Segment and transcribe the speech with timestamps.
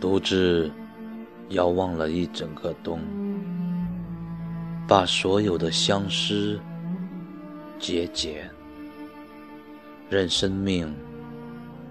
[0.00, 0.70] 独自
[1.48, 3.00] 遥望了一整个冬，
[4.86, 6.60] 把所有的相思
[7.80, 8.48] 节俭，
[10.08, 10.94] 任生命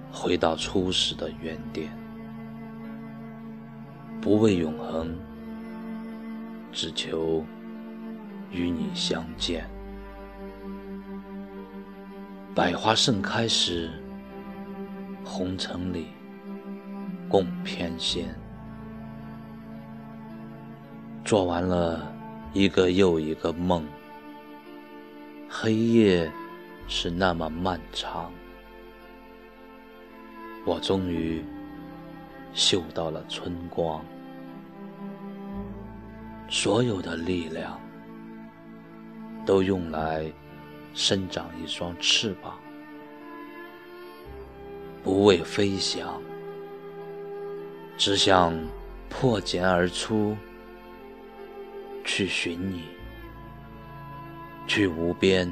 [0.10, 1.92] 回到初始的原点，
[4.22, 5.14] 不为永恒，
[6.72, 7.44] 只求
[8.52, 9.70] 与你相见。
[12.56, 13.92] 百花盛开时，
[15.26, 16.08] 红尘里
[17.30, 18.26] 共翩跹。
[21.24, 22.14] 做完了
[22.54, 23.86] 一个又一个梦，
[25.50, 26.32] 黑夜
[26.88, 28.32] 是那么漫长，
[30.66, 31.44] 我终于
[32.54, 34.04] 嗅到了春光。
[36.50, 37.80] 所有的力量
[39.46, 40.32] 都用来。
[40.94, 42.58] 生长一双翅膀，
[45.04, 46.20] 不为飞翔，
[47.98, 48.54] 只想
[49.10, 50.38] 破茧而出，
[52.06, 52.84] 去寻你，
[54.68, 55.52] 去无边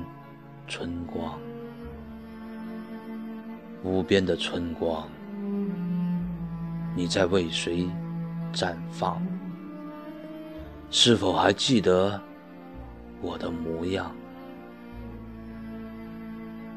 [0.67, 1.39] 春光，
[3.83, 5.09] 无边的春光，
[6.95, 7.89] 你在为谁
[8.53, 9.19] 绽放？
[10.91, 12.21] 是否还记得
[13.21, 14.15] 我的模样？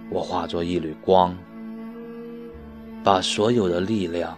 [0.08, 1.36] 我化作一缕光，
[3.04, 4.36] 把所有的力量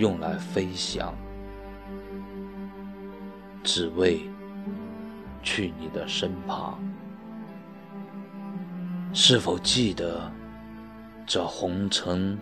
[0.00, 1.14] 用来飞翔，
[3.62, 4.22] 只为
[5.42, 6.78] 去你的身旁。
[9.12, 10.32] 是否记得
[11.26, 12.38] 这红尘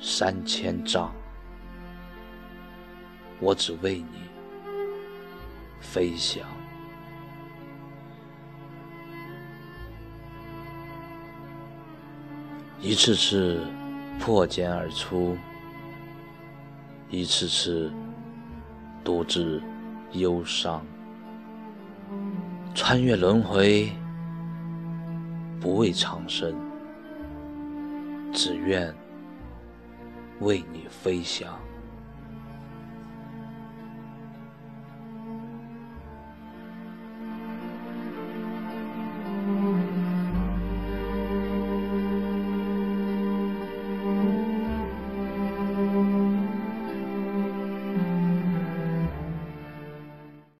[0.00, 1.12] 三千丈？
[3.38, 4.30] 我只为你
[5.80, 6.42] 飞翔。
[12.80, 13.62] 一次次
[14.18, 15.36] 破茧而出，
[17.14, 17.92] 一次次
[19.04, 19.62] 独自
[20.14, 20.84] 忧伤，
[22.74, 23.92] 穿越轮回，
[25.60, 26.52] 不为长生，
[28.32, 28.92] 只愿
[30.40, 31.56] 为你飞翔。